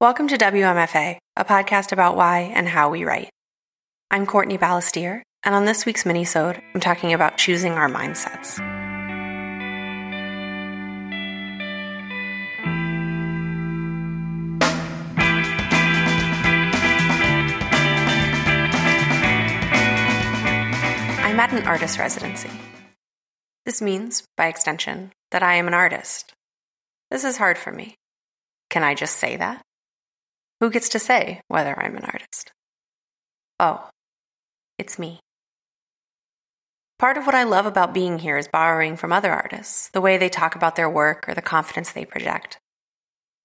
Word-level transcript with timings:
Welcome 0.00 0.28
to 0.28 0.38
WMFA, 0.38 1.18
a 1.34 1.44
podcast 1.44 1.90
about 1.90 2.14
why 2.14 2.52
and 2.54 2.68
how 2.68 2.88
we 2.88 3.04
write. 3.04 3.30
I'm 4.12 4.26
Courtney 4.26 4.56
Balestier, 4.56 5.22
and 5.42 5.56
on 5.56 5.64
this 5.64 5.84
week's 5.84 6.04
minisode, 6.04 6.62
I'm 6.72 6.80
talking 6.80 7.12
about 7.12 7.36
choosing 7.36 7.72
our 7.72 7.88
mindsets. 7.88 8.60
I'm 21.24 21.40
at 21.40 21.52
an 21.52 21.66
artist 21.66 21.98
residency. 21.98 22.50
This 23.66 23.82
means, 23.82 24.22
by 24.36 24.46
extension, 24.46 25.10
that 25.32 25.42
I 25.42 25.54
am 25.54 25.66
an 25.66 25.74
artist. 25.74 26.34
This 27.10 27.24
is 27.24 27.36
hard 27.36 27.58
for 27.58 27.72
me. 27.72 27.96
Can 28.70 28.84
I 28.84 28.94
just 28.94 29.16
say 29.16 29.34
that? 29.34 29.60
Who 30.60 30.70
gets 30.70 30.88
to 30.88 30.98
say 30.98 31.40
whether 31.46 31.78
I'm 31.78 31.96
an 31.96 32.04
artist? 32.04 32.50
Oh, 33.60 33.90
it's 34.76 34.98
me. 34.98 35.20
Part 36.98 37.16
of 37.16 37.26
what 37.26 37.34
I 37.36 37.44
love 37.44 37.64
about 37.64 37.94
being 37.94 38.18
here 38.18 38.36
is 38.36 38.48
borrowing 38.48 38.96
from 38.96 39.12
other 39.12 39.30
artists, 39.30 39.88
the 39.90 40.00
way 40.00 40.16
they 40.16 40.28
talk 40.28 40.56
about 40.56 40.74
their 40.74 40.90
work 40.90 41.28
or 41.28 41.34
the 41.34 41.42
confidence 41.42 41.92
they 41.92 42.04
project. 42.04 42.58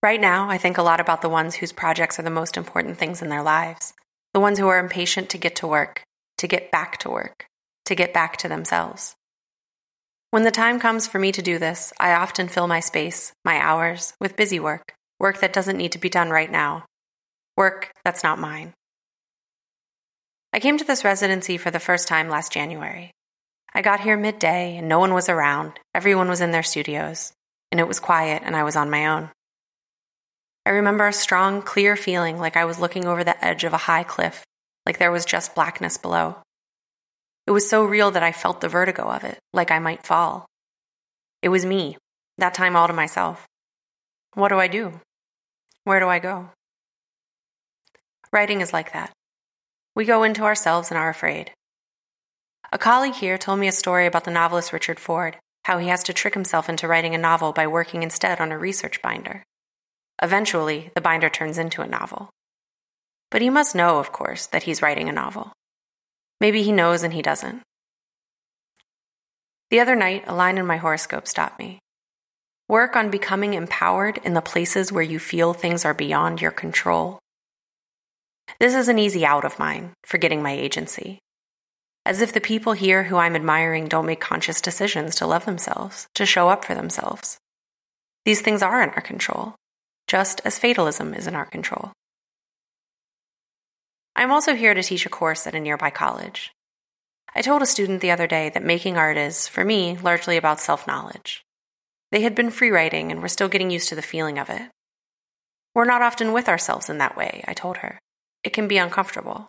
Right 0.01 0.19
now, 0.19 0.49
I 0.49 0.57
think 0.57 0.79
a 0.79 0.83
lot 0.83 0.99
about 0.99 1.21
the 1.21 1.29
ones 1.29 1.55
whose 1.55 1.71
projects 1.71 2.17
are 2.17 2.23
the 2.23 2.31
most 2.31 2.57
important 2.57 2.97
things 2.97 3.21
in 3.21 3.29
their 3.29 3.43
lives, 3.43 3.93
the 4.33 4.39
ones 4.39 4.57
who 4.57 4.67
are 4.67 4.79
impatient 4.79 5.29
to 5.29 5.37
get 5.37 5.55
to 5.57 5.67
work, 5.67 6.01
to 6.39 6.47
get 6.47 6.71
back 6.71 6.97
to 6.97 7.11
work, 7.11 7.45
to 7.85 7.93
get 7.93 8.11
back 8.11 8.37
to 8.37 8.47
themselves. 8.47 9.15
When 10.31 10.43
the 10.43 10.49
time 10.49 10.79
comes 10.79 11.05
for 11.05 11.19
me 11.19 11.31
to 11.31 11.43
do 11.43 11.59
this, 11.59 11.93
I 11.99 12.13
often 12.13 12.47
fill 12.47 12.65
my 12.65 12.79
space, 12.79 13.33
my 13.45 13.61
hours, 13.61 14.13
with 14.19 14.35
busy 14.35 14.59
work, 14.59 14.95
work 15.19 15.41
that 15.41 15.53
doesn't 15.53 15.77
need 15.77 15.91
to 15.91 15.99
be 15.99 16.09
done 16.09 16.31
right 16.31 16.51
now, 16.51 16.85
Work 17.55 17.91
that's 18.03 18.23
not 18.23 18.39
mine. 18.39 18.73
I 20.51 20.59
came 20.59 20.77
to 20.77 20.85
this 20.85 21.03
residency 21.03 21.57
for 21.57 21.71
the 21.71 21.79
first 21.79 22.07
time 22.07 22.29
last 22.29 22.51
January. 22.51 23.11
I 23.73 23.81
got 23.81 23.99
here 23.99 24.17
midday 24.17 24.77
and 24.77 24.87
no 24.87 24.99
one 24.99 25.13
was 25.13 25.29
around. 25.29 25.73
Everyone 25.93 26.29
was 26.29 26.41
in 26.41 26.51
their 26.51 26.63
studios, 26.63 27.31
and 27.71 27.79
it 27.79 27.87
was 27.87 27.99
quiet 27.99 28.43
and 28.45 28.55
I 28.55 28.63
was 28.63 28.75
on 28.75 28.89
my 28.89 29.07
own. 29.07 29.29
I 30.65 30.71
remember 30.71 31.07
a 31.07 31.13
strong, 31.13 31.61
clear 31.61 31.95
feeling 31.95 32.39
like 32.39 32.55
I 32.55 32.65
was 32.65 32.79
looking 32.79 33.05
over 33.05 33.23
the 33.23 33.43
edge 33.43 33.63
of 33.63 33.73
a 33.73 33.77
high 33.77 34.03
cliff, 34.03 34.43
like 34.85 34.97
there 34.97 35.11
was 35.11 35.25
just 35.25 35.55
blackness 35.55 35.97
below. 35.97 36.37
It 37.45 37.51
was 37.51 37.69
so 37.69 37.83
real 37.83 38.11
that 38.11 38.23
I 38.23 38.31
felt 38.31 38.61
the 38.61 38.69
vertigo 38.69 39.03
of 39.03 39.23
it, 39.23 39.37
like 39.51 39.71
I 39.71 39.79
might 39.79 40.05
fall. 40.05 40.45
It 41.41 41.49
was 41.49 41.65
me, 41.65 41.97
that 42.37 42.53
time 42.53 42.75
all 42.75 42.87
to 42.87 42.93
myself. 42.93 43.45
What 44.33 44.49
do 44.49 44.57
I 44.57 44.67
do? 44.67 45.01
Where 45.83 45.99
do 45.99 46.07
I 46.07 46.19
go? 46.19 46.49
Writing 48.33 48.61
is 48.61 48.73
like 48.73 48.93
that. 48.93 49.13
We 49.95 50.05
go 50.05 50.23
into 50.23 50.41
ourselves 50.41 50.89
and 50.89 50.97
are 50.97 51.09
afraid. 51.09 51.51
A 52.71 52.79
colleague 52.79 53.13
here 53.13 53.37
told 53.37 53.59
me 53.59 53.67
a 53.67 53.71
story 53.71 54.07
about 54.07 54.23
the 54.23 54.31
novelist 54.31 54.73
Richard 54.73 54.99
Ford, 54.99 55.37
how 55.65 55.77
he 55.77 55.89
has 55.89 56.01
to 56.05 56.13
trick 56.13 56.33
himself 56.33 56.67
into 56.67 56.87
writing 56.87 57.13
a 57.13 57.19
novel 57.19 57.53
by 57.53 57.67
working 57.67 58.01
instead 58.01 58.41
on 58.41 58.51
a 58.51 58.57
research 58.57 59.03
binder. 59.03 59.43
Eventually, 60.23 60.89
the 60.95 61.01
binder 61.01 61.29
turns 61.29 61.59
into 61.59 61.83
a 61.83 61.87
novel. 61.87 62.31
But 63.29 63.43
he 63.43 63.51
must 63.51 63.75
know, 63.75 63.99
of 63.99 64.11
course, 64.11 64.47
that 64.47 64.63
he's 64.63 64.81
writing 64.81 65.09
a 65.09 65.13
novel. 65.13 65.53
Maybe 66.41 66.63
he 66.63 66.71
knows 66.71 67.03
and 67.03 67.13
he 67.13 67.21
doesn't. 67.21 67.61
The 69.69 69.79
other 69.79 69.95
night, 69.95 70.23
a 70.25 70.33
line 70.33 70.57
in 70.57 70.65
my 70.65 70.77
horoscope 70.77 71.27
stopped 71.27 71.59
me. 71.59 71.77
Work 72.67 72.95
on 72.95 73.11
becoming 73.11 73.53
empowered 73.53 74.17
in 74.23 74.33
the 74.33 74.41
places 74.41 74.91
where 74.91 75.03
you 75.03 75.19
feel 75.19 75.53
things 75.53 75.85
are 75.85 75.93
beyond 75.93 76.41
your 76.41 76.51
control 76.51 77.19
this 78.59 78.75
is 78.75 78.87
an 78.87 78.99
easy 78.99 79.25
out 79.25 79.45
of 79.45 79.59
mine, 79.59 79.93
forgetting 80.05 80.41
my 80.41 80.51
agency. 80.51 81.19
As 82.05 82.21
if 82.21 82.33
the 82.33 82.41
people 82.41 82.73
here 82.73 83.03
who 83.03 83.17
I'm 83.17 83.35
admiring 83.35 83.87
don't 83.87 84.05
make 84.05 84.19
conscious 84.19 84.61
decisions 84.61 85.15
to 85.15 85.27
love 85.27 85.45
themselves, 85.45 86.07
to 86.15 86.25
show 86.25 86.49
up 86.49 86.65
for 86.65 86.75
themselves. 86.75 87.37
These 88.25 88.41
things 88.41 88.61
are 88.61 88.81
in 88.81 88.89
our 88.89 89.01
control, 89.01 89.55
just 90.07 90.41
as 90.45 90.59
fatalism 90.59 91.13
is 91.13 91.27
in 91.27 91.35
our 91.35 91.45
control. 91.45 91.91
I'm 94.15 94.31
also 94.31 94.55
here 94.55 94.73
to 94.73 94.83
teach 94.83 95.05
a 95.05 95.09
course 95.09 95.47
at 95.47 95.55
a 95.55 95.59
nearby 95.59 95.89
college. 95.89 96.51
I 97.35 97.41
told 97.41 97.61
a 97.61 97.65
student 97.65 98.01
the 98.01 98.11
other 98.11 98.27
day 98.27 98.49
that 98.49 98.63
making 98.63 98.95
art 98.95 99.17
is, 99.17 99.47
for 99.47 99.65
me, 99.65 99.97
largely 99.97 100.37
about 100.37 100.59
self 100.59 100.85
knowledge. 100.85 101.43
They 102.11 102.21
had 102.21 102.35
been 102.35 102.51
free 102.51 102.69
writing 102.69 103.11
and 103.11 103.21
were 103.21 103.27
still 103.27 103.49
getting 103.49 103.71
used 103.71 103.89
to 103.89 103.95
the 103.95 104.03
feeling 104.03 104.37
of 104.37 104.49
it. 104.49 104.61
We're 105.73 105.85
not 105.85 106.03
often 106.03 106.31
with 106.31 106.47
ourselves 106.47 106.89
in 106.89 106.99
that 106.99 107.17
way, 107.17 107.43
I 107.47 107.53
told 107.53 107.77
her 107.77 107.99
it 108.43 108.53
can 108.53 108.67
be 108.67 108.77
uncomfortable. 108.77 109.47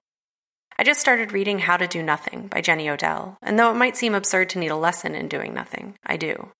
I 0.78 0.82
just 0.84 1.00
started 1.00 1.32
reading 1.32 1.60
How 1.60 1.76
to 1.76 1.86
Do 1.86 2.02
Nothing 2.02 2.48
by 2.48 2.60
Jenny 2.60 2.88
Odell, 2.88 3.36
and 3.42 3.58
though 3.58 3.70
it 3.70 3.76
might 3.76 3.96
seem 3.96 4.14
absurd 4.14 4.50
to 4.50 4.58
need 4.58 4.70
a 4.70 4.76
lesson 4.76 5.14
in 5.14 5.28
doing 5.28 5.54
nothing, 5.54 5.94
I 6.04 6.16
do. 6.16 6.50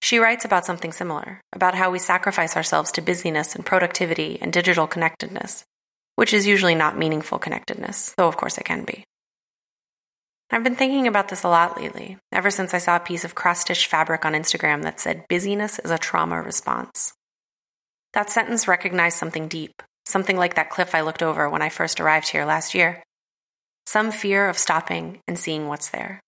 She 0.00 0.18
writes 0.18 0.44
about 0.44 0.66
something 0.66 0.92
similar, 0.92 1.40
about 1.52 1.74
how 1.74 1.90
we 1.90 1.98
sacrifice 1.98 2.56
ourselves 2.56 2.92
to 2.92 3.02
busyness 3.02 3.54
and 3.54 3.64
productivity 3.64 4.38
and 4.40 4.52
digital 4.52 4.86
connectedness, 4.86 5.64
which 6.14 6.32
is 6.32 6.46
usually 6.46 6.74
not 6.74 6.98
meaningful 6.98 7.38
connectedness, 7.38 8.14
though 8.16 8.28
of 8.28 8.36
course 8.36 8.58
it 8.58 8.64
can 8.64 8.84
be. 8.84 9.04
I've 10.50 10.62
been 10.62 10.76
thinking 10.76 11.08
about 11.08 11.28
this 11.28 11.42
a 11.42 11.48
lot 11.48 11.80
lately, 11.80 12.18
ever 12.30 12.50
since 12.50 12.74
I 12.74 12.78
saw 12.78 12.96
a 12.96 13.00
piece 13.00 13.24
of 13.24 13.34
cross 13.34 13.60
stitched 13.60 13.86
fabric 13.86 14.24
on 14.24 14.34
Instagram 14.34 14.82
that 14.82 15.00
said, 15.00 15.24
Busyness 15.28 15.80
is 15.80 15.90
a 15.90 15.98
trauma 15.98 16.40
response. 16.40 17.14
That 18.12 18.30
sentence 18.30 18.68
recognized 18.68 19.16
something 19.16 19.48
deep, 19.48 19.82
something 20.04 20.36
like 20.36 20.54
that 20.54 20.70
cliff 20.70 20.94
I 20.94 21.00
looked 21.00 21.22
over 21.22 21.48
when 21.48 21.62
I 21.62 21.68
first 21.68 22.00
arrived 22.00 22.28
here 22.28 22.44
last 22.44 22.74
year. 22.74 23.02
Some 23.86 24.10
fear 24.10 24.48
of 24.48 24.58
stopping 24.58 25.20
and 25.28 25.38
seeing 25.38 25.68
what's 25.68 25.90
there. 25.90 26.20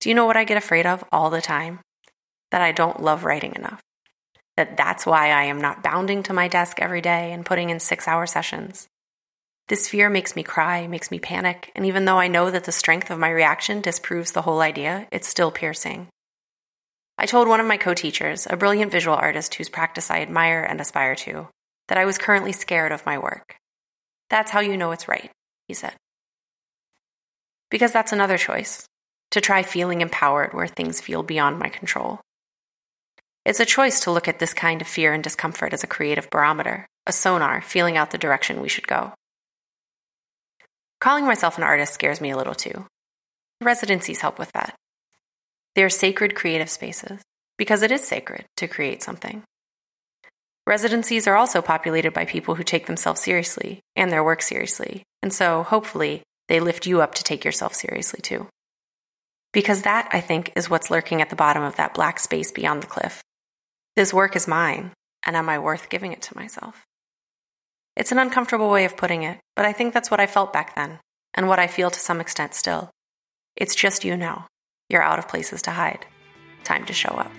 Do 0.00 0.08
you 0.08 0.14
know 0.14 0.26
what 0.26 0.36
I 0.36 0.44
get 0.44 0.56
afraid 0.56 0.86
of 0.86 1.04
all 1.10 1.30
the 1.30 1.42
time? 1.42 1.80
That 2.50 2.62
I 2.62 2.72
don't 2.72 3.02
love 3.02 3.24
writing 3.24 3.54
enough. 3.54 3.82
That 4.56 4.76
that's 4.76 5.06
why 5.06 5.30
I 5.30 5.44
am 5.44 5.60
not 5.60 5.82
bounding 5.82 6.22
to 6.24 6.32
my 6.32 6.48
desk 6.48 6.80
every 6.80 7.00
day 7.00 7.32
and 7.32 7.44
putting 7.44 7.70
in 7.70 7.80
six 7.80 8.08
hour 8.08 8.26
sessions. 8.26 8.88
This 9.68 9.86
fear 9.86 10.08
makes 10.08 10.34
me 10.34 10.42
cry, 10.42 10.86
makes 10.86 11.10
me 11.10 11.18
panic, 11.18 11.70
and 11.76 11.84
even 11.84 12.06
though 12.06 12.18
I 12.18 12.28
know 12.28 12.50
that 12.50 12.64
the 12.64 12.72
strength 12.72 13.10
of 13.10 13.18
my 13.18 13.28
reaction 13.28 13.82
disproves 13.82 14.32
the 14.32 14.42
whole 14.42 14.60
idea, 14.60 15.06
it's 15.12 15.28
still 15.28 15.50
piercing. 15.50 16.08
I 17.18 17.26
told 17.26 17.48
one 17.48 17.60
of 17.60 17.66
my 17.66 17.76
co 17.76 17.92
teachers, 17.92 18.46
a 18.48 18.56
brilliant 18.56 18.90
visual 18.90 19.16
artist 19.16 19.56
whose 19.56 19.68
practice 19.68 20.10
I 20.10 20.22
admire 20.22 20.62
and 20.62 20.80
aspire 20.80 21.14
to, 21.16 21.48
that 21.88 21.98
I 21.98 22.04
was 22.04 22.18
currently 22.18 22.52
scared 22.52 22.92
of 22.92 23.04
my 23.06 23.18
work. 23.18 23.56
That's 24.30 24.50
how 24.50 24.60
you 24.60 24.76
know 24.76 24.92
it's 24.92 25.08
right, 25.08 25.30
he 25.66 25.74
said. 25.74 25.94
Because 27.70 27.92
that's 27.92 28.12
another 28.12 28.38
choice 28.38 28.86
to 29.30 29.40
try 29.40 29.62
feeling 29.62 30.00
empowered 30.00 30.54
where 30.54 30.66
things 30.66 31.00
feel 31.00 31.22
beyond 31.22 31.58
my 31.58 31.68
control. 31.68 32.20
It's 33.44 33.60
a 33.60 33.66
choice 33.66 34.00
to 34.00 34.10
look 34.10 34.28
at 34.28 34.38
this 34.38 34.54
kind 34.54 34.80
of 34.80 34.86
fear 34.86 35.12
and 35.12 35.22
discomfort 35.22 35.72
as 35.72 35.82
a 35.82 35.88
creative 35.88 36.28
barometer, 36.30 36.86
a 37.06 37.12
sonar 37.12 37.60
feeling 37.62 37.96
out 37.96 38.10
the 38.10 38.18
direction 38.18 38.60
we 38.60 38.68
should 38.68 38.86
go. 38.86 39.12
Calling 41.00 41.24
myself 41.24 41.56
an 41.56 41.64
artist 41.64 41.94
scares 41.94 42.20
me 42.20 42.30
a 42.30 42.36
little 42.36 42.54
too. 42.54 42.86
Residencies 43.62 44.20
help 44.20 44.38
with 44.38 44.52
that. 44.52 44.74
They 45.74 45.84
are 45.84 45.90
sacred 45.90 46.34
creative 46.34 46.68
spaces 46.68 47.20
because 47.56 47.82
it 47.82 47.92
is 47.92 48.06
sacred 48.06 48.46
to 48.56 48.68
create 48.68 49.02
something. 49.02 49.42
Residencies 50.68 51.26
are 51.26 51.34
also 51.34 51.62
populated 51.62 52.12
by 52.12 52.26
people 52.26 52.56
who 52.56 52.62
take 52.62 52.84
themselves 52.84 53.22
seriously 53.22 53.80
and 53.96 54.12
their 54.12 54.22
work 54.22 54.42
seriously, 54.42 55.02
and 55.22 55.32
so 55.32 55.62
hopefully 55.62 56.20
they 56.48 56.60
lift 56.60 56.86
you 56.86 57.00
up 57.00 57.14
to 57.14 57.24
take 57.24 57.42
yourself 57.42 57.72
seriously 57.72 58.20
too. 58.20 58.48
Because 59.50 59.80
that, 59.80 60.10
I 60.12 60.20
think, 60.20 60.52
is 60.54 60.68
what's 60.68 60.90
lurking 60.90 61.22
at 61.22 61.30
the 61.30 61.36
bottom 61.36 61.62
of 61.62 61.76
that 61.76 61.94
black 61.94 62.20
space 62.20 62.52
beyond 62.52 62.82
the 62.82 62.86
cliff. 62.86 63.22
This 63.96 64.12
work 64.12 64.36
is 64.36 64.46
mine, 64.46 64.92
and 65.24 65.36
am 65.36 65.48
I 65.48 65.58
worth 65.58 65.88
giving 65.88 66.12
it 66.12 66.20
to 66.20 66.36
myself? 66.36 66.84
It's 67.96 68.12
an 68.12 68.18
uncomfortable 68.18 68.68
way 68.68 68.84
of 68.84 68.94
putting 68.94 69.22
it, 69.22 69.38
but 69.56 69.64
I 69.64 69.72
think 69.72 69.94
that's 69.94 70.10
what 70.10 70.20
I 70.20 70.26
felt 70.26 70.52
back 70.52 70.74
then, 70.74 70.98
and 71.32 71.48
what 71.48 71.58
I 71.58 71.66
feel 71.66 71.90
to 71.90 71.98
some 71.98 72.20
extent 72.20 72.52
still. 72.52 72.90
It's 73.56 73.74
just 73.74 74.04
you 74.04 74.18
know. 74.18 74.42
You're 74.90 75.00
out 75.02 75.18
of 75.18 75.28
places 75.28 75.62
to 75.62 75.70
hide. 75.70 76.04
Time 76.62 76.84
to 76.84 76.92
show 76.92 77.14
up. 77.14 77.32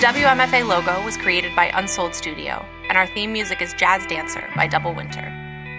WMFA 0.00 0.66
logo 0.66 1.04
was 1.04 1.18
created 1.18 1.54
by 1.54 1.66
Unsold 1.74 2.14
Studio, 2.14 2.64
and 2.88 2.96
our 2.96 3.06
theme 3.08 3.34
music 3.34 3.60
is 3.60 3.74
Jazz 3.74 4.06
Dancer 4.06 4.48
by 4.56 4.66
Double 4.66 4.94
Winter. 4.94 5.30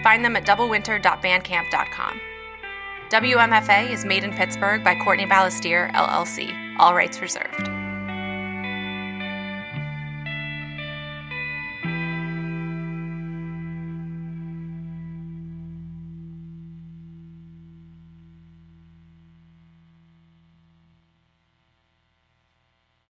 Find 0.04 0.24
them 0.24 0.36
at 0.36 0.46
doublewinter.bandcamp.com. 0.46 2.20
WMFA 3.10 3.90
is 3.90 4.04
made 4.04 4.22
in 4.22 4.32
Pittsburgh 4.32 4.84
by 4.84 4.94
Courtney 4.94 5.26
Balestier, 5.26 5.92
LLC. 5.92 6.54
All 6.78 6.94
rights 6.94 7.20
reserved. 7.20 7.71